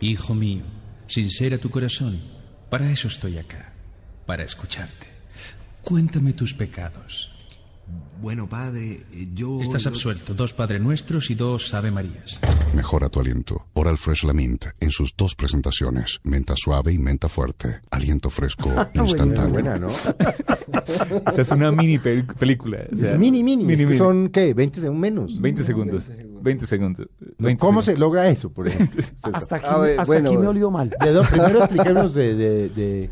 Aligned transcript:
Hijo 0.00 0.34
mío, 0.34 0.62
sincera 1.06 1.58
tu 1.58 1.70
corazón. 1.70 2.18
Para 2.70 2.90
eso 2.90 3.08
estoy 3.08 3.38
acá. 3.38 3.72
Para 4.26 4.44
escucharte. 4.44 5.06
Cuéntame 5.82 6.32
tus 6.34 6.54
pecados. 6.54 7.32
Bueno, 8.20 8.46
padre, 8.46 9.00
eh, 9.14 9.28
yo... 9.32 9.62
Estás 9.62 9.86
absuelto. 9.86 10.34
Dos 10.34 10.52
Padre 10.52 10.78
Nuestros 10.78 11.30
y 11.30 11.34
dos 11.34 11.72
Ave 11.72 11.90
Marías. 11.90 12.38
Mejora 12.74 13.08
tu 13.08 13.18
aliento. 13.20 13.66
Oral 13.72 13.96
Fresh 13.96 14.24
Lamint 14.24 14.66
en 14.80 14.90
sus 14.90 15.14
dos 15.16 15.34
presentaciones, 15.34 16.20
menta 16.22 16.52
suave 16.54 16.92
y 16.92 16.98
menta 16.98 17.30
fuerte. 17.30 17.80
Aliento 17.90 18.28
fresco 18.28 18.68
instantáneo. 18.94 19.48
Buena, 19.50 19.78
¿no? 19.78 19.88
Esa 21.32 21.40
es 21.42 21.50
una 21.50 21.72
mini 21.72 21.96
pel- 21.96 22.26
película. 22.34 22.80
o 22.92 22.96
sea, 22.96 23.14
es 23.14 23.18
mini, 23.18 23.42
mini. 23.42 23.72
es 23.72 23.78
que 23.80 23.86
mini. 23.86 23.96
son, 23.98 24.28
¿qué? 24.28 24.52
20 24.52 24.80
segundos 24.82 25.00
menos. 25.00 25.40
20 25.40 25.64
segundos. 25.64 26.08
20 26.08 26.22
segundos. 26.22 26.27
20 26.42 26.66
¿Cómo 27.58 27.80
se 27.82 27.86
segundos. 27.92 27.98
logra 27.98 28.28
eso, 28.28 28.50
por 28.50 28.66
ejemplo? 28.66 29.02
Hasta 29.22 29.56
aquí, 29.56 29.66
A 29.68 29.78
ver, 29.78 29.92
hasta 30.00 30.04
bueno. 30.06 30.28
aquí 30.30 30.38
me 30.38 30.46
olió 30.48 30.70
mal. 30.70 30.94
De 31.02 31.12
dos, 31.12 31.28
primero 31.28 31.58
expliquemos 31.60 32.14
de, 32.14 32.34
de, 32.34 32.68
de- 32.70 33.10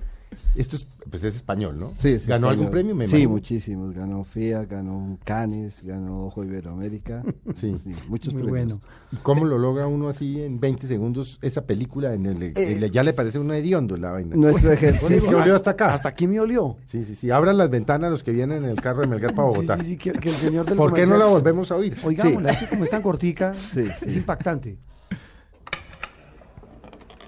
Esto 0.56 0.76
es, 0.76 0.86
pues 1.10 1.22
es 1.22 1.34
español, 1.36 1.78
¿no? 1.78 1.92
Sí, 1.98 2.18
sí, 2.18 2.26
¿Ganó 2.28 2.46
español. 2.46 2.50
algún 2.50 2.70
premio? 2.70 2.94
Me 2.94 3.04
sí, 3.06 3.10
imagino? 3.16 3.30
muchísimos. 3.30 3.94
Ganó 3.94 4.24
FIA, 4.24 4.64
ganó 4.64 5.18
Cannes, 5.24 5.82
ganó 5.82 6.26
Ojo 6.26 6.44
Iberoamérica. 6.44 7.22
Sí. 7.54 7.74
muchos 8.08 8.32
Muy 8.34 8.42
premios. 8.42 8.66
bueno. 8.68 8.80
¿Y 9.12 9.16
cómo 9.16 9.44
lo 9.44 9.58
logra 9.58 9.86
uno 9.86 10.08
así 10.08 10.40
en 10.42 10.58
20 10.60 10.86
segundos 10.86 11.38
esa 11.42 11.62
película? 11.66 12.12
En 12.14 12.26
el, 12.26 12.42
Eh, 12.56 12.90
ya 12.92 13.02
le 13.02 13.12
parece 13.12 13.38
un 13.38 13.50
hediondo 13.52 13.96
la 13.96 14.10
vaina. 14.12 14.34
Nuestro 14.36 14.72
ejercicio. 14.72 15.38
olió 15.38 15.54
hasta 15.56 15.70
acá. 15.72 15.92
Hasta 15.94 16.08
aquí 16.08 16.26
me 16.26 16.40
olió. 16.40 16.76
Sí, 16.86 17.04
sí, 17.04 17.14
sí. 17.14 17.30
Abran 17.30 17.56
las 17.58 17.70
ventanas 17.70 18.10
los 18.10 18.22
que 18.22 18.32
vienen 18.32 18.64
en 18.64 18.70
el 18.70 18.80
carro 18.80 19.02
de 19.02 19.06
Melgar 19.08 19.34
para 19.34 19.48
Sí, 19.50 19.54
Bogotá. 19.54 19.76
sí, 19.78 19.84
sí, 19.84 19.96
que, 19.96 20.12
que 20.12 20.28
el 20.28 20.34
señor 20.34 20.66
del 20.66 20.76
¿Por 20.76 20.92
qué 20.92 21.06
no 21.06 21.16
la 21.16 21.26
volvemos 21.26 21.70
a 21.70 21.76
oír? 21.76 21.96
Oigámosla, 22.02 22.50
es 22.50 22.58
que 22.58 22.66
como 22.68 22.84
es 22.84 22.90
tan 22.90 23.02
cortica, 23.02 23.54
Sí, 23.74 23.80
es 24.02 24.12
sí. 24.12 24.18
impactante. 24.18 24.76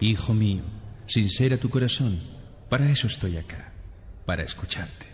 Hijo 0.01 0.33
mío, 0.35 0.63
sincera 1.07 1.57
tu 1.57 1.69
corazón. 1.71 2.19
Para 2.69 2.89
eso 2.91 3.07
estoy 3.07 3.37
acá. 3.37 3.73
Para 4.27 4.43
escucharte. 4.43 5.07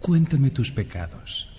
Cuéntame 0.00 0.50
tus 0.50 0.70
pecados. 0.70 1.50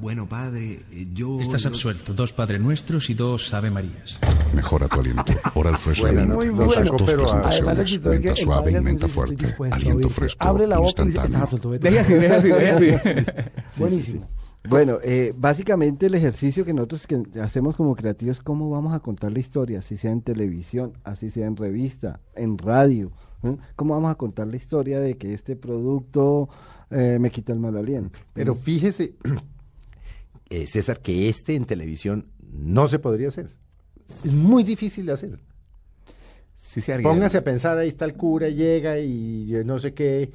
Bueno, 0.00 0.26
padre, 0.26 0.80
eh, 0.92 1.06
yo... 1.12 1.38
Estás 1.42 1.64
yo- 1.64 1.68
absuelto. 1.68 2.14
Dos 2.14 2.32
Padre 2.32 2.58
Nuestros 2.58 3.10
y 3.10 3.14
dos 3.14 3.52
Ave 3.52 3.70
Marías. 3.70 4.18
Mejora 4.54 4.88
tu 4.88 5.00
aliento. 5.00 5.24
Oral 5.54 5.76
Fresh 5.76 6.00
Buena, 6.00 6.20
Lamint 6.22 6.34
muy 6.36 6.46
en 6.46 6.56
bueno. 6.56 6.72
dos 6.96 7.02
Pero, 7.04 7.22
presentaciones, 7.24 7.92
es 7.92 8.00
que 8.00 8.08
menta 8.08 8.30
el 8.30 8.36
suave 8.38 8.70
y 8.72 8.80
menta 8.80 9.06
dice, 9.06 9.20
"Estoy 9.20 9.46
fuerte. 9.56 9.74
Aliento 9.76 10.06
oír". 10.06 10.14
fresco 10.16 10.48
Abre 10.48 10.66
la 10.66 10.78
boca 10.78 11.02
y 11.02 11.06
dice, 11.06 11.18
estás 11.18 11.24
instantáneo. 11.26 11.44
absuelto. 11.44 11.70
vete". 11.70 11.90
Deje 11.90 11.98
así, 11.98 12.14
deje 12.14 12.70
así. 12.70 13.50
Buenísimo. 13.78 14.28
Bueno, 14.68 14.98
eh, 15.02 15.32
básicamente 15.36 16.06
el 16.06 16.14
ejercicio 16.14 16.64
que 16.64 16.74
nosotros 16.74 17.06
que 17.06 17.22
hacemos 17.40 17.76
como 17.76 17.94
creativos 17.94 18.38
es 18.38 18.42
cómo 18.42 18.68
vamos 18.70 18.92
a 18.92 19.00
contar 19.00 19.32
la 19.32 19.38
historia, 19.38 19.78
así 19.78 19.96
sea 19.96 20.10
en 20.10 20.20
televisión, 20.20 20.92
así 21.04 21.30
sea 21.30 21.46
en 21.46 21.56
revista, 21.56 22.20
en 22.34 22.58
radio. 22.58 23.10
¿eh? 23.44 23.56
¿Cómo 23.76 23.94
vamos 23.94 24.10
a 24.10 24.16
contar 24.16 24.46
la 24.48 24.56
historia 24.56 25.00
de 25.00 25.16
que 25.16 25.32
este 25.32 25.56
producto 25.56 26.48
eh, 26.90 27.18
me 27.20 27.30
quita 27.30 27.52
el 27.52 27.60
mal 27.60 27.76
aliento? 27.76 28.18
Pero 28.34 28.54
fíjese, 28.54 29.14
eh, 30.50 30.66
César, 30.66 31.00
que 31.00 31.28
este 31.28 31.54
en 31.54 31.64
televisión 31.64 32.26
no 32.52 32.88
se 32.88 32.98
podría 32.98 33.28
hacer. 33.28 33.50
Es 34.24 34.32
muy 34.32 34.64
difícil 34.64 35.06
de 35.06 35.12
hacer. 35.12 35.38
Sí 36.56 36.80
se 36.80 36.92
haría. 36.92 37.08
Póngase 37.08 37.38
a 37.38 37.44
pensar, 37.44 37.78
ahí 37.78 37.88
está 37.88 38.04
el 38.04 38.14
cura, 38.14 38.48
llega 38.48 38.98
y 38.98 39.46
yo 39.46 39.62
no 39.64 39.78
sé 39.78 39.94
qué. 39.94 40.30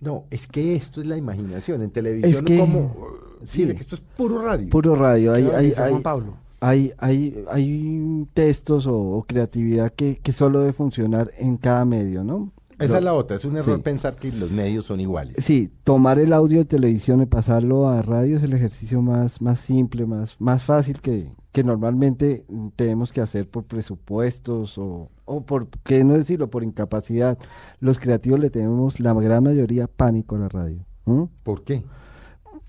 No, 0.00 0.24
es 0.30 0.46
que 0.46 0.74
esto 0.74 1.00
es 1.00 1.06
la 1.06 1.16
imaginación. 1.16 1.82
En 1.82 1.90
televisión, 1.90 2.44
que- 2.44 2.58
como. 2.58 3.25
Sí, 3.44 3.64
de 3.64 3.74
que 3.74 3.82
esto 3.82 3.94
es 3.96 4.00
puro 4.16 4.40
radio. 4.42 4.68
Puro 4.70 4.94
radio, 4.96 5.32
hay, 5.32 5.48
hay, 5.54 5.66
dice 5.68 5.80
Juan 5.82 5.94
hay, 5.94 6.00
Pablo. 6.02 6.34
hay, 6.60 6.92
hay, 6.98 7.44
hay 7.50 8.26
textos 8.34 8.86
o, 8.86 8.96
o 8.96 9.24
creatividad 9.24 9.92
que, 9.92 10.18
que 10.22 10.32
solo 10.32 10.60
debe 10.60 10.72
funcionar 10.72 11.30
en 11.38 11.56
cada 11.56 11.84
medio, 11.84 12.24
¿no? 12.24 12.52
Esa 12.78 12.94
Lo- 12.94 12.98
es 12.98 13.04
la 13.04 13.14
otra. 13.14 13.36
Es 13.36 13.44
un 13.46 13.56
error 13.56 13.76
Sí. 13.76 13.82
pensar 13.82 14.16
que 14.16 14.30
los 14.30 14.50
medios 14.50 14.84
son 14.84 15.00
iguales. 15.00 15.36
Sí, 15.42 15.70
tomar 15.82 16.18
el 16.18 16.32
audio 16.34 16.58
de 16.58 16.66
televisión 16.66 17.22
y 17.22 17.26
pasarlo 17.26 17.88
a 17.88 18.02
radio 18.02 18.36
es 18.36 18.42
el 18.42 18.52
ejercicio 18.52 19.00
más, 19.00 19.40
más 19.40 19.60
simple, 19.60 20.04
más, 20.04 20.36
más 20.40 20.62
fácil 20.62 21.00
que, 21.00 21.30
que 21.52 21.64
normalmente 21.64 22.44
tenemos 22.76 23.12
que 23.12 23.22
hacer 23.22 23.48
por 23.48 23.64
presupuestos 23.64 24.76
o, 24.78 25.08
o 25.24 25.40
por, 25.46 25.68
qué 25.84 26.04
no 26.04 26.14
decirlo, 26.14 26.50
por 26.50 26.62
incapacidad. 26.64 27.38
Los 27.80 27.98
creativos 27.98 28.40
le 28.40 28.50
tenemos 28.50 29.00
la 29.00 29.14
gran 29.14 29.44
mayoría 29.44 29.86
pánico 29.86 30.36
a 30.36 30.40
la 30.40 30.48
radio. 30.50 30.84
¿Por 31.44 31.64
qué? 31.64 31.82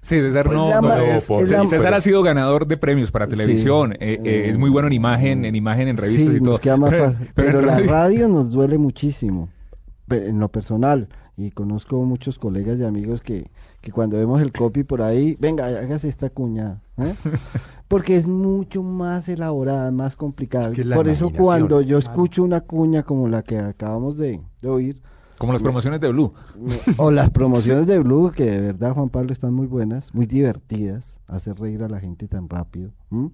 Sí, 0.07 0.21
César 0.21 0.45
Pues 0.45 0.57
no, 0.57 0.69
no, 0.73 0.81
ma- 0.81 0.95
no, 0.97 1.03
es- 1.03 1.25
por- 1.25 1.43
es 1.43 1.49
la- 1.49 1.65
César 1.65 1.81
pero- 1.83 1.95
ha 1.97 2.01
sido 2.01 2.23
ganador 2.23 2.65
de 2.65 2.77
premios 2.77 3.11
para 3.11 3.27
televisión. 3.27 3.91
Sí. 3.91 3.97
eh, 3.99 4.21
eh, 4.23 4.45
es 4.49 4.57
muy 4.57 4.69
bueno 4.69 4.87
en 4.87 4.93
imagen, 4.93 5.43
en 5.43 5.55
imagen, 5.55 5.89
en 5.89 5.97
revistas 5.97 6.29
Sí, 6.29 6.35
y 6.37 6.39
todo. 6.39 6.51
nos 6.51 6.59
queda 6.61 6.77
más 6.77 6.89
Pero- 6.91 7.11
fácil. 7.11 7.29
pero 7.35 7.47
en 7.49 7.55
Pero 7.55 7.65
la 7.67 7.73
radio- 7.75 7.91
radio 7.91 8.27
nos 8.29 8.51
duele 8.51 8.77
muchísimo, 8.77 9.49
en 10.09 10.39
lo 10.39 10.47
personal. 10.47 11.09
Y 11.35 11.51
conozco 11.51 12.01
muchos 12.03 12.39
colegas 12.39 12.79
y 12.79 12.83
amigos 12.83 13.21
que, 13.21 13.51
que 13.81 13.91
cuando 13.91 14.17
vemos 14.17 14.41
el 14.41 14.51
copy 14.51 14.83
por 14.83 15.01
ahí, 15.03 15.37
venga, 15.39 15.65
hágase 15.67 16.07
esta 16.07 16.29
cuña. 16.29 16.79
¿eh? 16.97 17.13
Porque 17.87 18.15
es 18.15 18.27
mucho 18.27 18.81
más 18.83 19.29
elaborada, 19.29 19.91
más 19.91 20.15
complicada. 20.15 20.71
Que 20.71 20.81
es 20.81 20.87
la 20.87 20.95
Por 20.95 21.07
eso 21.09 21.29
cuando 21.29 21.81
yo 21.81 21.97
escucho 21.97 22.43
una 22.43 22.61
cuña 22.61 23.03
como 23.03 23.27
la 23.27 23.43
que 23.43 23.57
acabamos 23.59 24.17
de, 24.17 24.39
de 24.61 24.69
oír, 24.69 25.01
Como 25.37 25.53
las 25.53 25.61
promociones 25.61 26.01
de 26.01 26.09
Blue. 26.09 26.33
o 26.97 27.11
las 27.11 27.29
promociones 27.29 27.87
de 27.87 27.99
Blue, 27.99 28.31
que 28.31 28.45
de 28.45 28.59
verdad, 28.59 28.93
Juan 28.93 29.09
Pablo, 29.09 29.31
están 29.31 29.53
muy 29.53 29.67
buenas, 29.67 30.13
muy 30.13 30.25
divertidas, 30.25 31.19
hacer 31.27 31.59
reír 31.59 31.83
a 31.83 31.89
la 31.89 31.99
gente 31.99 32.27
tan 32.27 32.49
rápido, 32.49 32.91
¿m? 33.11 33.29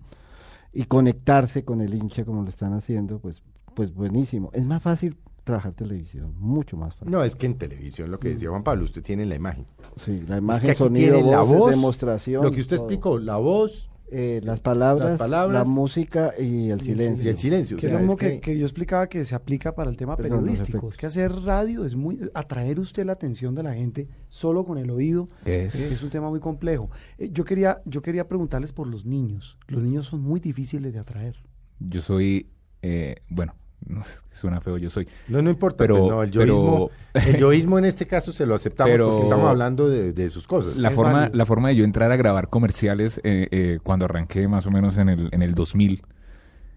y 0.74 0.86
conectarse 0.86 1.64
con 1.64 1.82
el 1.82 1.94
hincha 1.94 2.26
como 2.26 2.44
lo 2.44 2.50
están 2.50 2.74
haciendo, 2.74 3.20
pues, 3.20 3.44
pues 3.74 3.94
buenísimo. 3.94 4.50
Es 4.54 4.66
más 4.66 4.82
fácil 4.84 5.18
trabajar 5.44 5.74
televisión, 5.74 6.34
mucho 6.40 6.78
más 6.78 6.96
fácil. 6.96 7.12
No, 7.12 7.24
es 7.24 7.36
que 7.36 7.46
en 7.46 7.58
televisión, 7.58 8.12
lo 8.12 8.20
que 8.20 8.30
decía 8.30 8.50
Juan 8.50 8.64
Pablo, 8.64 8.86
usted 8.86 9.04
tiene 9.04 9.26
la 9.26 9.36
imagen. 9.36 9.66
Sí, 9.96 10.24
la 10.28 10.38
Es 10.38 10.42
imagen, 10.42 10.66
que 10.66 10.72
aquí 10.72 10.78
sonido, 10.78 11.16
tiene 11.16 11.32
la 11.32 11.42
voz, 11.42 11.70
demostración. 11.70 12.44
Lo 12.44 12.52
que 12.52 12.62
usted 12.62 12.78
todo. 12.78 12.86
explicó, 12.86 13.18
la 13.20 13.38
voz 13.38 13.90
Eh, 14.12 14.42
las, 14.44 14.60
palabras, 14.62 15.12
las 15.12 15.18
palabras, 15.20 15.58
la 15.58 15.64
música 15.64 16.34
y 16.38 16.70
el 16.70 16.82
silencio. 16.82 17.26
y 17.26 17.30
el 17.30 17.38
silencio. 17.38 17.78
o 17.78 17.80
Que 17.80 17.88
es 17.88 17.92
sea, 17.94 18.02
lo 18.02 18.16
que, 18.16 18.34
que- 18.34 18.42
que 18.42 18.58
yo 18.60 18.66
explicaba 18.66 19.08
que 19.08 19.26
se 19.26 19.34
aplica 19.34 19.74
para 19.74 19.90
el 19.90 19.98
tema 19.98 20.16
Perdón, 20.16 20.42
periodístico. 20.42 20.88
Es 20.90 20.98
que 20.98 21.08
hacer 21.08 21.32
radio 21.32 21.84
es 21.84 21.96
muy... 21.96 22.20
Atraer 22.36 22.80
usted 22.80 23.06
la 23.06 23.14
atención 23.14 23.56
de 23.56 23.64
la 23.64 23.74
gente 23.74 24.08
solo 24.30 24.66
con 24.66 24.78
el 24.78 24.92
oído 24.92 25.28
Es- 25.46 25.74
eh, 25.74 25.88
es 25.92 26.04
un 26.04 26.12
tema 26.12 26.30
muy 26.30 26.40
complejo. 26.40 26.92
Eh, 27.18 27.30
yo, 27.32 27.44
quería, 27.44 27.82
yo 27.86 28.02
quería 28.04 28.28
preguntarles 28.28 28.72
por 28.72 28.88
los 28.88 29.04
niños. 29.06 29.58
Los 29.68 29.82
niños 29.84 30.06
son 30.06 30.22
muy 30.22 30.40
difíciles 30.40 30.94
de 30.94 31.00
atraer. 31.00 31.36
Yo 31.80 32.02
soy, 32.02 32.52
eh, 32.84 33.16
bueno, 33.30 33.56
no 33.88 34.04
sé, 34.04 34.18
suena 34.32 34.62
feo, 34.62 34.78
yo 34.78 34.90
soy. 34.90 35.08
No, 35.28 35.42
no 35.42 35.50
importa, 35.50 35.78
Pero- 35.78 35.96
pero, 35.96 36.08
no, 36.16 36.24
el 36.24 36.32
yoísmo, 36.32 36.90
pero- 37.12 37.26
el 37.28 37.38
yoísmo 37.40 37.78
en 37.80 37.86
este 37.86 38.08
caso 38.08 38.32
se 38.34 38.46
lo 38.46 38.56
aceptamos 38.56 38.92
Pero- 38.92 39.06
porque 39.08 39.22
estamos 39.22 39.50
hablando 39.50 39.90
de, 39.90 40.14
de 40.14 40.30
sus 40.30 40.48
cosas. 40.48 40.76
La 40.78 40.90
Es 40.90 40.96
forma, 40.96 41.12
válido. 41.14 41.38
la 41.38 41.46
forma 41.46 41.70
de 41.70 41.76
yo 41.76 41.84
entrar 41.84 42.12
a 42.12 42.16
grabar 42.16 42.50
comerciales 42.50 43.20
eh, 43.24 43.48
eh, 43.52 43.80
cuando 43.84 44.06
arranqué 44.06 44.48
más 44.48 44.66
o 44.66 44.72
menos 44.72 44.98
en 44.98 45.10
el, 45.10 45.30
en 45.32 45.42
el 45.42 45.54
2000 45.56 46.04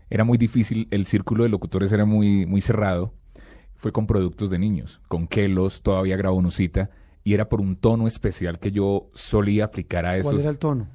era 0.09 0.23
muy 0.25 0.39
difícil, 0.39 0.87
el 0.93 1.05
círculo 1.07 1.43
de 1.43 1.49
locutores 1.51 1.91
era 1.93 2.05
muy, 2.05 2.47
muy 2.47 2.61
cerrado. 2.61 3.13
Fue 3.75 3.93
con 3.93 4.07
productos 4.07 4.51
de 4.51 4.59
niños, 4.59 5.01
con 5.09 5.27
Kelos, 5.27 5.83
todavía 5.83 6.17
grabó 6.17 6.41
Nusita, 6.41 6.91
y 7.25 7.35
era 7.35 7.49
por 7.49 7.61
un 7.61 7.75
tono 7.77 8.07
especial 8.07 8.59
que 8.61 8.71
yo 8.71 9.11
solía 9.15 9.65
aplicar 9.65 10.07
a 10.07 10.17
esos. 10.17 10.31
¿Cuál 10.31 10.41
era 10.41 10.51
el 10.51 10.59
tono? 10.61 10.87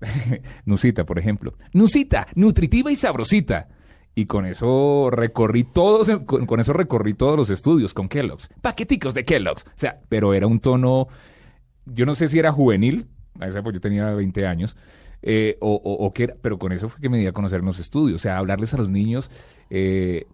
Nusita, 0.64 1.04
por 1.04 1.18
ejemplo. 1.18 1.54
Nusita, 1.72 2.26
nutritiva 2.34 2.90
y 2.92 2.96
sabrosita. 2.96 3.68
Y 4.14 4.26
con 4.26 4.44
eso 4.44 5.08
recorrí 5.10 5.64
todos, 5.64 6.08
con, 6.26 6.46
con 6.46 6.60
eso 6.60 6.72
recorrí 6.72 7.14
todos 7.14 7.36
los 7.36 7.50
estudios 7.50 7.94
con 7.94 8.08
Kellogg's. 8.08 8.48
Paqueticos 8.60 9.14
de 9.14 9.24
Kellogg's. 9.24 9.64
O 9.64 9.70
sea, 9.78 10.00
pero 10.08 10.34
era 10.34 10.46
un 10.46 10.60
tono, 10.60 11.08
yo 11.86 12.06
no 12.06 12.14
sé 12.14 12.28
si 12.28 12.38
era 12.38 12.52
juvenil, 12.52 13.06
a 13.38 13.46
esa 13.46 13.60
época 13.60 13.74
yo 13.74 13.80
tenía 13.80 14.12
20 14.12 14.46
años, 14.46 14.76
eh, 15.22 15.58
o, 15.60 15.74
o, 15.74 16.12
era, 16.16 16.34
pero 16.40 16.58
con 16.58 16.72
eso 16.72 16.88
fue 16.88 17.00
que 17.00 17.08
me 17.08 17.18
di 17.18 17.26
a 17.26 17.32
conocer 17.32 17.60
en 17.60 17.66
los 17.66 17.78
estudios. 17.78 18.16
O 18.16 18.22
sea, 18.22 18.38
hablarles 18.38 18.74
a 18.74 18.78
los 18.78 18.88
niños 18.88 19.30
eh, 19.68 20.26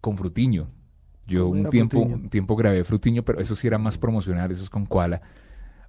con 0.00 0.16
frutiño. 0.16 0.68
Yo 1.26 1.48
¿Cómo 1.48 1.62
un 1.62 1.70
tiempo, 1.70 1.98
Frutiño? 1.98 2.16
un 2.16 2.28
tiempo 2.28 2.56
grabé 2.56 2.84
frutiño, 2.84 3.22
pero 3.22 3.40
eso 3.40 3.54
sí 3.54 3.66
era 3.66 3.78
más 3.78 3.96
promocional, 3.96 4.50
eso 4.50 4.62
es 4.64 4.70
con 4.70 4.86
koala. 4.86 5.22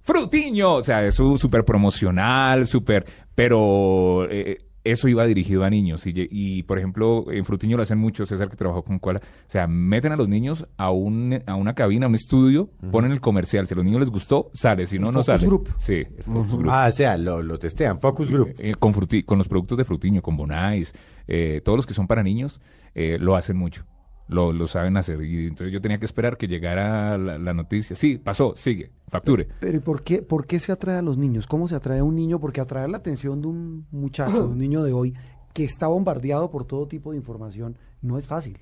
Frutiño, 0.02 0.74
o 0.74 0.82
sea, 0.82 1.04
eso 1.04 1.36
súper 1.36 1.64
promocional, 1.64 2.66
súper, 2.66 3.04
pero 3.34 4.28
eh, 4.30 4.64
eso 4.84 5.08
iba 5.08 5.24
dirigido 5.26 5.64
a 5.64 5.70
niños. 5.70 6.06
Y, 6.06 6.12
y, 6.30 6.62
por 6.64 6.78
ejemplo, 6.78 7.24
en 7.32 7.44
Frutiño 7.44 7.76
lo 7.76 7.82
hacen 7.82 7.98
mucho, 7.98 8.26
César 8.26 8.48
que 8.48 8.56
trabajó 8.56 8.82
con 8.84 8.98
Koala. 8.98 9.20
O 9.20 9.50
sea, 9.50 9.66
meten 9.66 10.12
a 10.12 10.16
los 10.16 10.28
niños 10.28 10.66
a, 10.76 10.90
un, 10.90 11.42
a 11.46 11.54
una 11.54 11.74
cabina, 11.74 12.06
a 12.06 12.08
un 12.08 12.14
estudio, 12.14 12.68
ponen 12.92 13.10
el 13.12 13.20
comercial. 13.20 13.66
Si 13.66 13.74
a 13.74 13.76
los 13.76 13.84
niños 13.84 14.00
les 14.00 14.10
gustó, 14.10 14.50
sale. 14.54 14.86
Si 14.86 14.98
no, 14.98 15.06
no 15.06 15.22
Focus 15.22 15.26
sale. 15.26 15.46
group. 15.46 15.68
Sí, 15.78 15.94
el 15.94 16.22
focus 16.24 16.52
group. 16.58 16.68
Ah, 16.70 16.86
o 16.88 16.92
sea, 16.94 17.16
lo, 17.16 17.42
lo 17.42 17.58
testean, 17.58 17.98
Focus 18.00 18.30
Group. 18.30 18.54
Eh, 18.58 18.74
con, 18.78 18.92
fruti- 18.94 19.24
con 19.24 19.38
los 19.38 19.48
productos 19.48 19.78
de 19.78 19.84
Frutiño, 19.84 20.20
con 20.22 20.36
Bonais, 20.36 20.92
eh, 21.26 21.60
todos 21.64 21.76
los 21.78 21.86
que 21.86 21.94
son 21.94 22.06
para 22.06 22.22
niños, 22.22 22.60
eh, 22.94 23.16
lo 23.18 23.36
hacen 23.36 23.56
mucho. 23.56 23.84
Lo, 24.26 24.52
lo 24.52 24.66
saben 24.66 24.96
hacer. 24.96 25.22
Y 25.22 25.48
entonces 25.48 25.72
yo 25.72 25.80
tenía 25.80 25.98
que 25.98 26.06
esperar 26.06 26.36
que 26.36 26.48
llegara 26.48 27.18
la, 27.18 27.38
la 27.38 27.54
noticia. 27.54 27.94
Sí, 27.94 28.18
pasó, 28.18 28.54
sigue, 28.56 28.90
facture. 29.08 29.48
Pero 29.60 29.76
¿y 29.76 29.80
por 29.80 30.02
qué, 30.02 30.22
por 30.22 30.46
qué 30.46 30.60
se 30.60 30.72
atrae 30.72 30.96
a 30.96 31.02
los 31.02 31.18
niños? 31.18 31.46
¿Cómo 31.46 31.68
se 31.68 31.74
atrae 31.74 31.98
a 31.98 32.04
un 32.04 32.16
niño? 32.16 32.40
Porque 32.40 32.60
atraer 32.60 32.88
la 32.88 32.98
atención 32.98 33.42
de 33.42 33.48
un 33.48 33.86
muchacho, 33.90 34.46
de 34.46 34.52
un 34.52 34.58
niño 34.58 34.82
de 34.82 34.92
hoy, 34.92 35.14
que 35.52 35.64
está 35.64 35.86
bombardeado 35.86 36.50
por 36.50 36.64
todo 36.64 36.88
tipo 36.88 37.12
de 37.12 37.18
información, 37.18 37.76
no 38.02 38.18
es 38.18 38.26
fácil. 38.26 38.58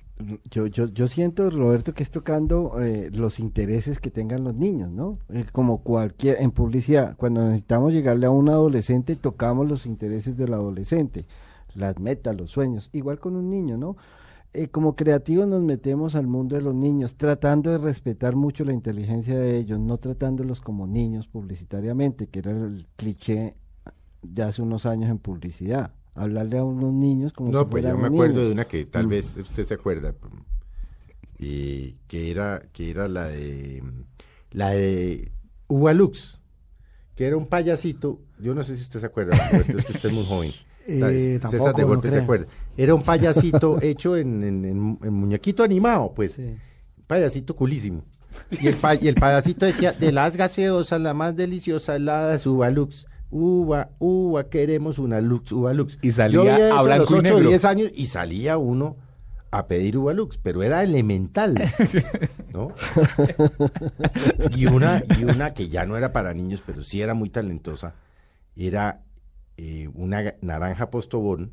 Yo, 0.49 0.67
yo, 0.67 0.85
yo 0.85 1.07
siento, 1.07 1.49
Roberto, 1.49 1.93
que 1.93 2.03
es 2.03 2.11
tocando 2.11 2.79
eh, 2.81 3.09
los 3.11 3.39
intereses 3.39 3.99
que 3.99 4.11
tengan 4.11 4.43
los 4.43 4.55
niños, 4.55 4.91
¿no? 4.91 5.17
Eh, 5.29 5.45
como 5.51 5.81
cualquier, 5.81 6.41
en 6.41 6.51
publicidad, 6.51 7.17
cuando 7.17 7.43
necesitamos 7.43 7.93
llegarle 7.93 8.27
a 8.27 8.29
un 8.29 8.47
adolescente, 8.47 9.15
tocamos 9.15 9.67
los 9.67 9.85
intereses 9.85 10.37
del 10.37 10.53
adolescente, 10.53 11.25
las 11.73 11.99
metas, 11.99 12.37
los 12.37 12.51
sueños, 12.51 12.89
igual 12.93 13.19
con 13.19 13.35
un 13.35 13.49
niño, 13.49 13.75
¿no? 13.75 13.97
Eh, 14.55 14.67
como 14.67 14.95
creativos 14.95 15.47
nos 15.47 15.63
metemos 15.63 16.13
al 16.15 16.27
mundo 16.27 16.55
de 16.55 16.61
los 16.61 16.75
niños, 16.75 17.15
tratando 17.15 17.71
de 17.71 17.79
respetar 17.79 18.35
mucho 18.35 18.63
la 18.63 18.73
inteligencia 18.73 19.37
de 19.39 19.57
ellos, 19.57 19.79
no 19.79 19.97
tratándolos 19.97 20.61
como 20.61 20.85
niños 20.85 21.27
publicitariamente, 21.27 22.27
que 22.27 22.39
era 22.39 22.51
el 22.51 22.85
cliché 22.95 23.55
de 24.21 24.43
hace 24.43 24.61
unos 24.61 24.85
años 24.85 25.09
en 25.09 25.17
publicidad. 25.17 25.93
Hablarle 26.13 26.59
a 26.59 26.63
unos 26.63 26.93
niños 26.93 27.33
como 27.33 27.51
No, 27.51 27.63
si 27.63 27.69
pues 27.71 27.83
yo 27.83 27.97
me 27.97 28.05
acuerdo 28.07 28.33
niños. 28.35 28.47
de 28.47 28.51
una 28.53 28.65
que 28.65 28.85
tal 28.85 29.07
Mm. 29.07 29.09
vez 29.09 29.35
usted 29.37 29.63
se 29.65 29.73
acuerda, 29.73 30.13
y 31.39 31.93
que 32.07 32.29
era 32.31 32.61
que 32.71 32.91
era 32.91 33.07
la 33.07 33.25
de 33.27 33.83
la 34.51 34.69
de 34.69 35.31
Ubalux, 35.67 36.39
que 37.15 37.25
era 37.25 37.37
un 37.37 37.47
payasito, 37.47 38.19
yo 38.39 38.53
no 38.53 38.61
sé 38.63 38.75
si 38.77 38.83
usted 38.83 38.99
se 38.99 39.05
acuerda, 39.07 39.35
que 39.65 39.75
usted 39.77 40.05
es 40.09 40.13
muy 40.13 40.25
joven. 40.25 40.51
Eh, 40.87 41.39
César 41.49 41.73
de 41.75 41.81
no 41.83 41.87
golpe 41.87 42.09
se 42.09 42.19
acuerda. 42.19 42.45
Era 42.77 42.93
un 42.95 43.03
payasito 43.03 43.77
hecho 43.81 44.15
en, 44.17 44.43
en- 44.43 44.65
en- 44.65 44.99
en 45.03 45.13
muñequito 45.13 45.63
animado, 45.63 46.11
pues. 46.15 46.33
Sí. 46.33 46.55
Payasito 47.07 47.55
culísimo. 47.55 48.03
Y 48.51 48.67
el, 48.67 48.75
pa- 48.75 48.95
y 48.95 49.07
el 49.07 49.15
payasito 49.15 49.65
decía, 49.65 49.93
de 49.93 50.11
las 50.11 50.35
gaseosas, 50.35 50.99
la 50.99 51.13
más 51.13 51.35
deliciosa 51.35 51.95
es 51.95 52.01
la 52.01 52.35
de 52.37 52.49
Ubalux. 52.49 53.05
Uva, 53.29 53.89
uva, 53.99 54.43
queremos 54.49 54.99
una 54.99 55.19
Lux, 55.21 55.51
Uva 55.51 55.73
Lux. 55.73 55.97
Y 56.01 56.11
salía 56.11 56.67
a 56.73 56.75
los 56.77 56.85
blanco 56.85 57.03
y 57.15 57.17
8 57.17 57.17
o 57.17 57.21
negro. 57.21 57.49
10 57.49 57.65
años 57.65 57.91
y 57.95 58.07
salía 58.07 58.57
uno 58.59 58.95
a 59.49 59.67
pedir 59.67 59.97
Uva 59.97 60.13
Lux, 60.13 60.37
pero 60.37 60.61
era 60.63 60.83
elemental, 60.83 61.55
¿no? 62.53 62.73
y 64.55 64.65
una, 64.65 65.03
y 65.19 65.23
una 65.23 65.53
que 65.53 65.69
ya 65.69 65.85
no 65.85 65.97
era 65.97 66.11
para 66.11 66.33
niños, 66.33 66.61
pero 66.65 66.83
sí 66.83 67.01
era 67.01 67.13
muy 67.13 67.29
talentosa, 67.29 67.93
era 68.55 69.01
eh, 69.57 69.89
una 69.93 70.33
naranja 70.41 70.89
postobón, 70.89 71.51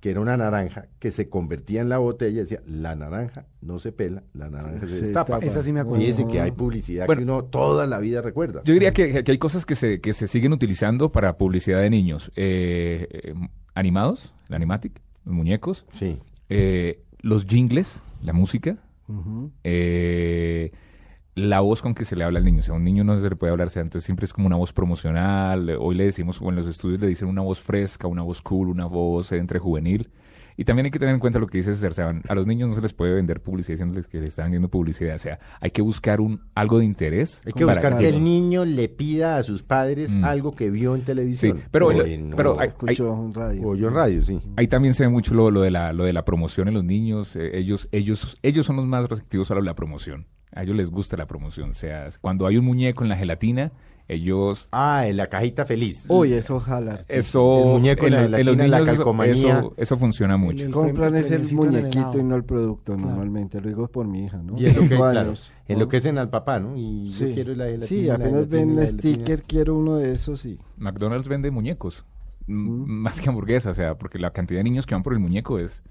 que 0.00 0.10
era 0.10 0.20
una 0.20 0.36
naranja 0.36 0.86
que 1.00 1.10
se 1.10 1.28
convertía 1.28 1.80
en 1.80 1.88
la 1.88 1.98
botella 1.98 2.38
y 2.38 2.42
decía, 2.44 2.62
la 2.66 2.94
naranja 2.94 3.46
no 3.60 3.78
se 3.80 3.90
pela, 3.90 4.22
la 4.32 4.48
naranja 4.48 4.86
se 4.86 4.88
Se 4.94 5.00
destapa. 5.06 5.38
Esa 5.40 5.62
sí 5.62 5.72
me 5.72 5.80
acuerdo. 5.80 6.00
Fíjese 6.04 6.26
que 6.28 6.40
hay 6.40 6.52
publicidad 6.52 7.06
Bueno. 7.06 7.18
que 7.20 7.24
uno 7.24 7.44
toda 7.46 7.86
la 7.88 7.98
vida 7.98 8.20
recuerda. 8.22 8.62
Yo 8.64 8.74
diría 8.74 8.92
que, 8.92 9.24
que 9.24 9.32
hay 9.32 9.38
cosas 9.38 9.66
que 9.66 9.74
se, 9.74 10.00
que 10.00 10.12
se 10.12 10.28
siguen 10.28 10.52
utilizando 10.52 11.10
para 11.10 11.36
publicidad 11.36 11.80
de 11.80 11.90
niños. 11.90 12.30
Eh, 12.36 13.08
eh, 13.10 13.34
animados, 13.74 14.34
el 14.48 14.54
animatic, 14.54 15.00
los 15.24 15.34
muñecos, 15.34 15.84
Sí. 15.92 16.18
eh, 16.48 17.02
los 17.20 17.44
jingles, 17.46 18.00
la 18.22 18.32
música, 18.32 18.76
eh, 19.64 20.70
la 21.38 21.60
voz 21.60 21.80
con 21.82 21.94
que 21.94 22.04
se 22.04 22.16
le 22.16 22.24
habla 22.24 22.38
al 22.38 22.44
niño. 22.44 22.60
O 22.60 22.62
sea, 22.62 22.74
a 22.74 22.76
un 22.76 22.84
niño 22.84 23.04
no 23.04 23.16
se 23.18 23.28
le 23.28 23.36
puede 23.36 23.52
hablarse 23.52 23.80
antes, 23.80 24.04
siempre 24.04 24.24
es 24.26 24.32
como 24.32 24.46
una 24.46 24.56
voz 24.56 24.72
promocional. 24.72 25.70
eh, 25.70 25.76
Hoy 25.78 25.94
le 25.94 26.04
decimos, 26.04 26.38
o 26.42 26.48
en 26.50 26.56
los 26.56 26.66
estudios 26.68 27.00
le 27.00 27.06
dicen 27.06 27.28
una 27.28 27.42
voz 27.42 27.60
fresca, 27.60 28.06
una 28.08 28.22
voz 28.22 28.42
cool, 28.42 28.68
una 28.68 28.86
voz 28.86 29.32
eh, 29.32 29.36
entre 29.38 29.58
juvenil. 29.58 30.10
Y 30.60 30.64
también 30.64 30.86
hay 30.86 30.90
que 30.90 30.98
tener 30.98 31.14
en 31.14 31.20
cuenta 31.20 31.38
lo 31.38 31.46
que 31.46 31.58
dice 31.58 31.72
César 31.76 31.94
Seban. 31.94 32.20
A 32.28 32.34
los 32.34 32.44
niños 32.44 32.68
no 32.68 32.74
se 32.74 32.80
les 32.80 32.92
puede 32.92 33.14
vender 33.14 33.40
publicidad 33.40 33.74
diciéndoles 33.74 34.08
que 34.08 34.18
le 34.20 34.26
están 34.26 34.46
vendiendo 34.46 34.68
publicidad. 34.68 35.14
O 35.14 35.18
sea, 35.20 35.38
hay 35.60 35.70
que 35.70 35.82
buscar 35.82 36.20
un 36.20 36.40
algo 36.56 36.80
de 36.80 36.84
interés. 36.84 37.40
Hay 37.46 37.52
que 37.52 37.64
buscar 37.64 37.96
que 37.96 38.08
el 38.08 38.24
niño 38.24 38.64
le 38.64 38.88
pida 38.88 39.36
a 39.36 39.44
sus 39.44 39.62
padres 39.62 40.10
Mm. 40.10 40.24
algo 40.24 40.50
que 40.56 40.68
vio 40.70 40.96
en 40.96 41.02
Sí, 41.02 41.06
televisión. 41.06 41.60
pero, 41.70 41.86
o 41.86 41.90
el- 41.92 42.00
en- 42.12 42.30
pero 42.36 42.54
o- 42.56 42.60
hay- 42.60 42.70
Escucho 42.70 43.12
un 43.12 43.32
radio. 43.32 43.68
o 43.68 43.76
yo 43.76 43.86
en 43.86 43.94
radio, 43.94 44.20
sí. 44.24 44.36
Ahí 44.56 44.66
también 44.66 44.94
se 44.94 45.04
ve 45.04 45.10
mucho 45.10 45.32
lo, 45.32 45.52
lo 45.52 45.60
de 45.60 45.70
la 45.70 45.92
lo 45.92 46.02
de 46.02 46.12
la 46.12 46.24
promoción 46.24 46.66
en 46.66 46.74
los 46.74 46.84
niños. 46.84 47.36
eh, 47.36 47.56
ellos 47.56 47.88
ellos 47.92 48.36
ellos 48.42 48.66
son 48.66 48.74
los 48.76 48.86
más 48.86 49.08
receptivos 49.08 49.52
a 49.52 49.54
la 49.60 49.74
promoción. 49.74 50.26
A 50.54 50.62
ellos 50.62 50.76
les 50.76 50.90
gusta 50.90 51.16
la 51.16 51.26
promoción. 51.26 51.70
O 51.70 51.74
sea, 51.74 52.08
cuando 52.20 52.46
hay 52.46 52.56
un 52.56 52.64
muñeco 52.64 53.02
en 53.04 53.08
la 53.10 53.16
gelatina, 53.16 53.72
ellos 54.10 54.68
Ah, 54.72 55.06
en 55.06 55.18
la 55.18 55.26
cajita 55.26 55.66
feliz. 55.66 56.06
Uy, 56.08 56.32
eso 56.32 56.56
ojalá. 56.56 57.04
eso 57.08 57.58
El 57.62 57.68
muñeco 57.68 58.06
en 58.06 58.12
la 58.14 58.24
en 58.24 58.30
gelatina, 58.30 58.66
la 58.68 58.76
eso- 58.78 58.86
calcomanía. 58.86 59.58
eso, 59.58 59.74
eso 59.76 59.98
funciona 59.98 60.36
mucho. 60.38 60.64
El- 60.64 60.70
Compran 60.72 61.14
es 61.16 61.30
el 61.30 61.52
muñequito 61.54 62.18
y 62.18 62.22
no 62.22 62.34
el 62.36 62.44
producto 62.44 62.94
Claro. 62.94 63.08
normalmente. 63.10 63.60
Lo 63.60 63.68
digo 63.68 63.86
por 63.88 64.06
mi 64.06 64.24
hija, 64.24 64.38
¿no? 64.38 64.58
Y 64.58 64.64
es 64.66 64.74
lo 64.76 64.82
que, 64.82 64.96
claro, 64.96 65.20
años, 65.20 65.52
es 65.66 65.76
¿no? 65.76 65.84
lo 65.84 65.88
que 65.90 65.98
es 65.98 66.06
en 66.06 66.16
al 66.16 66.30
papá, 66.30 66.58
¿no? 66.58 66.74
Y 66.76 67.08
yo 67.10 67.26
Sí. 67.26 67.32
quiero 67.34 67.54
la 67.54 67.64
gelatina. 67.66 67.86
Sí, 67.86 68.02
la 68.04 68.14
apenas 68.14 68.32
gelatina, 68.48 68.58
ven 68.58 68.78
el 68.78 68.88
sticker, 68.88 69.42
quiero 69.42 69.74
uno 69.76 69.96
de 69.96 70.12
esos 70.12 70.46
y 70.46 70.58
McDonald's 70.78 71.28
vende 71.28 71.50
muñecos, 71.50 72.06
m- 72.46 72.86
más 72.86 73.20
que 73.20 73.28
hamburguesas, 73.28 73.72
o 73.72 73.74
sea, 73.74 73.96
porque 73.98 74.18
la 74.18 74.30
cantidad 74.30 74.60
de 74.60 74.64
niños 74.64 74.86
que 74.86 74.94
van 74.94 75.02
por 75.02 75.12
el 75.12 75.18
muñeco 75.18 75.58
es, 75.58 75.82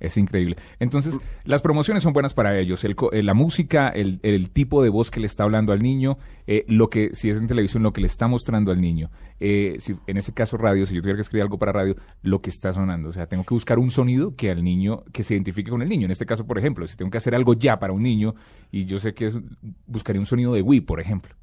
es 0.00 0.16
increíble. 0.16 0.56
Entonces, 0.78 1.18
las 1.44 1.62
promociones 1.62 2.02
son 2.02 2.12
buenas 2.12 2.34
para 2.34 2.58
ellos. 2.58 2.84
El, 2.84 2.96
eh, 3.12 3.22
la 3.22 3.34
música, 3.34 3.88
el, 3.88 4.20
el 4.22 4.50
tipo 4.50 4.82
de 4.82 4.90
voz 4.90 5.10
que 5.10 5.20
le 5.20 5.26
está 5.26 5.44
hablando 5.44 5.72
al 5.72 5.80
niño, 5.80 6.18
eh, 6.46 6.64
lo 6.68 6.88
que, 6.88 7.10
si 7.14 7.30
es 7.30 7.38
en 7.38 7.46
televisión, 7.46 7.82
lo 7.82 7.92
que 7.92 8.00
le 8.00 8.06
está 8.06 8.28
mostrando 8.28 8.72
al 8.72 8.80
niño. 8.80 9.10
Eh, 9.40 9.76
si, 9.78 9.96
en 10.06 10.16
ese 10.16 10.32
caso, 10.32 10.56
radio, 10.56 10.86
si 10.86 10.94
yo 10.94 11.00
tuviera 11.00 11.16
que 11.16 11.22
escribir 11.22 11.42
algo 11.42 11.58
para 11.58 11.72
radio, 11.72 11.96
lo 12.22 12.40
que 12.40 12.50
está 12.50 12.72
sonando. 12.72 13.08
O 13.08 13.12
sea, 13.12 13.26
tengo 13.26 13.44
que 13.44 13.54
buscar 13.54 13.78
un 13.78 13.90
sonido 13.90 14.34
que 14.36 14.50
al 14.50 14.62
niño, 14.62 15.02
que 15.12 15.22
se 15.22 15.34
identifique 15.34 15.70
con 15.70 15.82
el 15.82 15.88
niño. 15.88 16.04
En 16.04 16.10
este 16.10 16.26
caso, 16.26 16.46
por 16.46 16.58
ejemplo, 16.58 16.86
si 16.86 16.96
tengo 16.96 17.10
que 17.10 17.18
hacer 17.18 17.34
algo 17.34 17.54
ya 17.54 17.78
para 17.78 17.92
un 17.92 18.02
niño, 18.02 18.34
y 18.70 18.84
yo 18.84 18.98
sé 18.98 19.14
que 19.14 19.26
es, 19.26 19.38
buscaría 19.86 20.20
un 20.20 20.26
sonido 20.26 20.52
de 20.52 20.62
Wii, 20.62 20.82
por 20.82 21.00
ejemplo. 21.00 21.34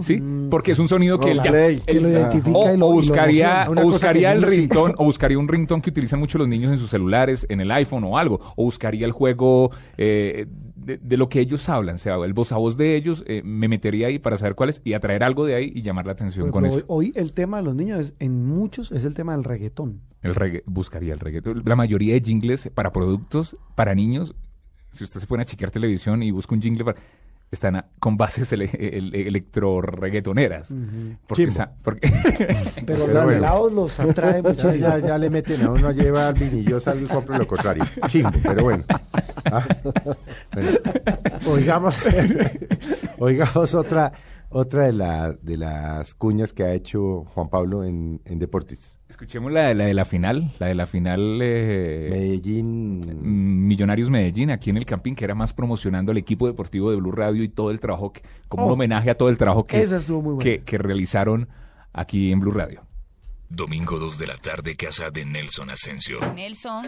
¿Sí? 0.00 0.20
Porque 0.50 0.72
es 0.72 0.78
un 0.78 0.88
sonido 0.88 1.20
que 1.20 1.30
él 1.30 1.40
ya- 1.42 1.50
play. 1.50 1.80
Que 1.80 2.00
lo 2.00 2.08
identifica 2.10 2.58
o, 2.58 2.74
y 2.74 2.76
lo- 2.76 2.86
o 2.86 2.90
y 2.90 2.94
lo 2.94 2.96
buscaría, 2.96 3.66
o 3.70 3.82
buscaría 3.82 4.32
el 4.32 4.42
ringtone, 4.42 4.94
o 4.98 5.04
buscaría 5.04 5.38
un 5.38 5.46
ringtone 5.46 5.80
que 5.82 5.90
utilizan 5.90 6.18
mucho 6.18 6.36
los 6.38 6.48
niños 6.48 6.72
en 6.72 6.78
sus 6.78 6.90
celulares, 6.90 7.46
en 7.48 7.60
el 7.60 7.70
iPhone 7.70 8.02
o 8.04 8.18
algo, 8.18 8.40
o 8.56 8.64
buscaría 8.64 9.06
el 9.06 9.12
juego 9.12 9.70
eh, 9.98 10.46
de, 10.74 10.98
de 10.98 11.16
lo 11.16 11.28
que 11.28 11.40
ellos 11.40 11.68
hablan, 11.68 11.94
o 11.94 11.98
sea, 11.98 12.16
el 12.16 12.32
voz 12.32 12.50
a 12.52 12.56
voz 12.56 12.76
de 12.76 12.96
ellos, 12.96 13.22
eh, 13.28 13.40
me 13.44 13.68
metería 13.68 14.08
ahí 14.08 14.18
para 14.18 14.36
saber 14.36 14.54
cuál 14.56 14.70
es 14.70 14.80
y 14.84 14.94
atraer 14.94 15.22
algo 15.22 15.44
de 15.46 15.54
ahí 15.54 15.72
y 15.74 15.82
llamar 15.82 16.06
la 16.06 16.12
atención 16.12 16.46
Pero- 16.46 16.52
con 16.52 16.62
pero 16.64 16.76
eso. 16.78 16.84
hoy, 16.88 17.06
hoy 17.06 17.12
el 17.16 17.32
tema 17.32 17.58
de 17.58 17.62
los 17.64 17.74
niños 17.76 18.00
es, 18.00 18.14
en 18.18 18.46
muchos 18.46 18.90
es 18.92 19.04
el 19.04 19.14
tema 19.14 19.32
del 19.36 19.44
reggaetón. 19.44 20.00
El 20.22 20.34
regga- 20.34 20.62
buscaría 20.66 21.12
el 21.14 21.20
reggaetón. 21.20 21.62
La 21.64 21.76
mayoría 21.76 22.14
de 22.14 22.20
jingles 22.20 22.68
para 22.74 22.90
productos, 22.92 23.56
para 23.76 23.94
niños, 23.94 24.34
si 24.90 25.04
usted 25.04 25.20
se 25.20 25.26
pone 25.26 25.42
a 25.42 25.46
chequear 25.46 25.70
televisión 25.70 26.22
y 26.24 26.30
busca 26.32 26.54
un 26.54 26.62
jingle 26.62 26.84
para- 26.84 26.98
están 27.50 27.76
a- 27.76 27.86
con 28.00 28.16
bases 28.16 28.52
ele- 28.52 28.70
el- 28.74 29.14
electro 29.14 29.80
reggaetoneras. 29.80 30.68
Porque, 31.26 31.44
Chimbo. 31.44 31.54
sa- 31.56 31.70
porque 31.82 32.10
Pero 32.86 32.98
los 33.06 33.12
bueno. 33.12 33.30
helados 33.30 33.72
los 33.72 34.00
atrae 34.00 34.42
Ya, 34.42 34.48
muchísimo. 34.48 34.72
ya, 34.88 34.98
ya 34.98 35.18
le 35.18 35.30
meten 35.30 35.62
a 35.62 35.70
uno 35.70 35.88
a 35.88 35.92
llevar 35.92 36.34
vinillos 36.38 36.84
y 37.00 37.04
compra 37.04 37.38
lo 37.38 37.46
contrario. 37.46 37.84
Chimbo, 38.08 38.30
pero 38.42 38.62
bueno. 38.64 38.84
Ah, 39.44 39.64
bueno. 40.52 40.68
Oigamos, 41.48 41.94
oigamos 43.18 43.74
otra, 43.74 44.12
otra 44.50 44.84
de, 44.86 44.92
la, 44.92 45.32
de 45.42 45.56
las 45.56 46.14
cuñas 46.14 46.52
que 46.52 46.62
ha 46.64 46.72
hecho 46.74 47.24
Juan 47.34 47.48
Pablo 47.48 47.84
en, 47.84 48.20
en 48.24 48.38
Deportes. 48.38 48.92
Escuchemos 49.08 49.52
la, 49.52 49.68
de- 49.68 49.74
la 49.76 49.84
de 49.84 49.94
la 49.94 50.04
final, 50.04 50.52
la 50.58 50.66
de 50.66 50.74
la 50.74 50.86
final 50.86 51.38
eh, 51.42 52.08
Medellín. 52.10 52.98
mm, 53.00 53.66
Millonarios 53.68 54.10
Medellín, 54.10 54.50
aquí 54.50 54.70
en 54.70 54.76
el 54.78 54.86
Campín, 54.86 55.14
que 55.14 55.24
era 55.24 55.34
más 55.34 55.52
promocionando 55.52 56.10
al 56.12 56.18
equipo 56.18 56.46
deportivo 56.48 56.90
de 56.90 56.96
Blue 56.96 57.12
Radio 57.12 57.42
y 57.44 57.48
todo 57.48 57.70
el 57.70 57.78
trabajo, 57.80 58.12
que, 58.12 58.22
como 58.48 58.64
un 58.64 58.70
Oh. 58.70 58.74
homenaje 58.74 59.10
a 59.10 59.16
todo 59.16 59.28
el 59.28 59.36
trabajo 59.38 59.64
que, 59.64 59.80
Esa 59.80 59.98
estuvo 59.98 60.22
muy 60.22 60.34
buena. 60.34 60.42
que, 60.44 60.62
que 60.64 60.78
realizaron 60.78 61.48
aquí 61.92 62.32
en 62.32 62.40
Blue 62.40 62.50
Radio. 62.52 62.82
Domingo 63.48 63.96
2 64.00 64.18
de 64.18 64.26
la 64.26 64.36
tarde, 64.38 64.74
casa 64.74 65.12
de 65.12 65.24
Nelson 65.24 65.70
Asensio. 65.70 66.18
Nelson, 66.34 66.84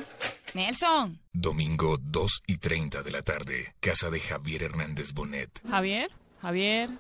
Nelson. 0.55 1.21
Domingo 1.33 1.99
2 2.03 2.43
y 2.49 2.57
30 2.57 3.05
de 3.05 3.11
la 3.13 3.23
tarde, 3.23 3.75
casa 3.79 4.11
de 4.11 4.19
Javier 4.19 4.65
Hernández 4.65 5.13
Bonet. 5.13 5.51
Javier, 5.71 6.11
Javier, 6.43 6.91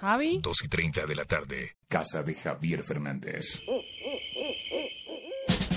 Javi. 0.00 0.40
2 0.42 0.64
y 0.64 0.68
30 0.68 1.06
de 1.06 1.14
la 1.14 1.24
tarde, 1.24 1.76
casa 1.88 2.22
de 2.22 2.34
Javier 2.34 2.82
Fernández. 2.82 3.62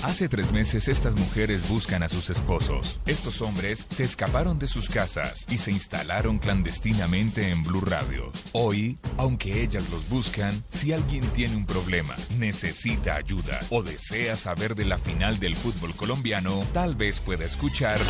Hace 0.02 0.30
tres 0.30 0.50
meses 0.50 0.88
estas 0.88 1.14
mujeres 1.16 1.68
buscan 1.68 2.02
a 2.02 2.08
sus 2.08 2.30
esposos. 2.30 3.00
Estos 3.06 3.42
hombres 3.42 3.86
se 3.90 4.04
escaparon 4.04 4.58
de 4.58 4.66
sus 4.66 4.88
casas 4.88 5.44
y 5.50 5.58
se 5.58 5.72
instalaron 5.72 6.38
clandestinamente 6.38 7.50
en 7.50 7.62
Blue 7.62 7.82
Radio. 7.82 8.32
Hoy, 8.52 8.98
aunque 9.18 9.62
ellas 9.62 9.90
los 9.90 10.08
buscan, 10.08 10.64
si 10.68 10.94
alguien 10.94 11.28
tiene 11.32 11.54
un 11.56 11.66
problema, 11.66 12.16
necesita 12.38 13.16
ayuda 13.16 13.60
o 13.68 13.82
desea 13.82 14.36
saber 14.36 14.74
de 14.74 14.86
la 14.86 14.96
final 14.96 15.38
del 15.38 15.54
fútbol 15.54 15.94
colombiano, 15.94 16.64
tal 16.72 16.96
vez 16.96 17.20
pueda 17.20 17.44
escuchar 17.44 18.00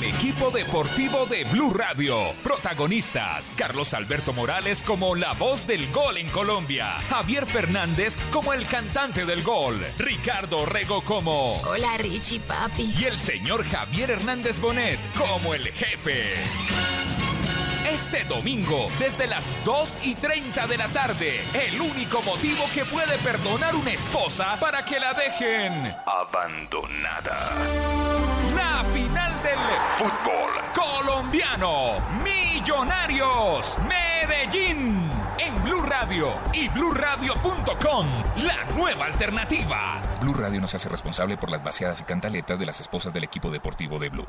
al 0.00 0.04
equipo 0.04 0.50
deportivo 0.50 1.26
de 1.26 1.44
Blue 1.44 1.74
Radio. 1.74 2.32
Protagonistas: 2.42 3.52
Carlos 3.54 3.92
Alberto 3.92 4.32
Morales 4.32 4.82
como 4.82 5.14
la 5.14 5.34
voz 5.34 5.66
del 5.66 5.92
gol 5.92 6.16
en 6.16 6.28
Colombia, 6.30 6.92
Javier 7.10 7.44
Fernández 7.46 8.16
como 8.30 8.54
el 8.54 8.66
cantante 8.66 9.26
del 9.26 9.42
gol, 9.42 9.84
Ricardo 9.98 10.64
Rego 10.64 11.02
como 11.02 11.54
Hola 11.62 11.98
Richie, 11.98 12.40
papi. 12.40 12.94
y 12.98 13.04
el 13.04 13.20
señor 13.20 13.62
Javier 13.64 14.12
Hernández 14.12 14.58
Bonet 14.58 14.98
como 15.18 15.52
el 15.52 15.64
jefe. 15.64 16.34
Este 17.86 18.24
domingo, 18.24 18.88
desde 18.98 19.26
las 19.26 19.44
2 19.64 19.98
y 20.04 20.14
30 20.14 20.66
de 20.66 20.78
la 20.78 20.88
tarde, 20.88 21.40
el 21.52 21.80
único 21.80 22.22
motivo 22.22 22.64
que 22.72 22.84
puede 22.84 23.18
perdonar 23.18 23.74
una 23.74 23.90
esposa 23.90 24.56
para 24.60 24.84
que 24.84 24.98
la 25.00 25.12
dejen 25.12 25.94
abandonada. 26.06 27.52
La 28.54 28.84
final 28.94 29.29
del 29.42 29.58
fútbol 29.98 30.50
colombiano. 30.74 31.94
Millonarios. 32.22 33.76
Medellín. 33.88 35.10
En 35.38 35.64
Blue 35.64 35.82
Radio 35.82 36.34
y 36.52 36.68
bluradio.com. 36.68 38.06
La 38.44 38.64
nueva 38.76 39.06
alternativa. 39.06 40.02
Blue 40.20 40.34
Radio 40.34 40.60
no 40.60 40.66
se 40.66 40.76
hace 40.76 40.88
responsable 40.88 41.36
por 41.38 41.50
las 41.50 41.64
vaciadas 41.64 42.00
y 42.00 42.04
cantaletas 42.04 42.58
de 42.58 42.66
las 42.66 42.80
esposas 42.80 43.12
del 43.12 43.24
equipo 43.24 43.50
deportivo 43.50 43.98
de 43.98 44.10
Blue. 44.10 44.26